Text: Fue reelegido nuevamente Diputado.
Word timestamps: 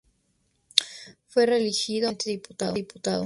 Fue 1.27 1.45
reelegido 1.45 2.07
nuevamente 2.17 2.71
Diputado. 2.81 3.19